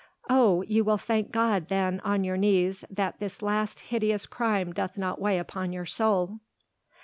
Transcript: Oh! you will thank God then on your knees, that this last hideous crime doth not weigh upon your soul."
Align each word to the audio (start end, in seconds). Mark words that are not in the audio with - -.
Oh! 0.31 0.63
you 0.63 0.83
will 0.83 0.97
thank 0.97 1.29
God 1.31 1.67
then 1.69 1.99
on 2.03 2.23
your 2.23 2.35
knees, 2.35 2.83
that 2.89 3.19
this 3.19 3.43
last 3.43 3.81
hideous 3.91 4.25
crime 4.25 4.73
doth 4.73 4.97
not 4.97 5.21
weigh 5.21 5.37
upon 5.37 5.71
your 5.71 5.85
soul." 5.85 6.39